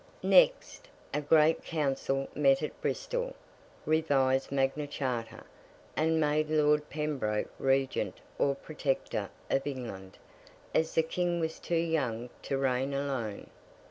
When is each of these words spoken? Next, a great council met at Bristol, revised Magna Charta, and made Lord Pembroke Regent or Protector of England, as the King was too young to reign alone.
Next, 0.23 0.87
a 1.13 1.21
great 1.21 1.63
council 1.63 2.27
met 2.33 2.63
at 2.63 2.81
Bristol, 2.81 3.35
revised 3.85 4.51
Magna 4.51 4.87
Charta, 4.87 5.43
and 5.95 6.19
made 6.19 6.49
Lord 6.49 6.89
Pembroke 6.89 7.53
Regent 7.59 8.19
or 8.39 8.55
Protector 8.55 9.29
of 9.51 9.67
England, 9.67 10.17
as 10.73 10.95
the 10.95 11.03
King 11.03 11.39
was 11.39 11.59
too 11.59 11.75
young 11.75 12.31
to 12.41 12.57
reign 12.57 12.95
alone. 12.95 13.51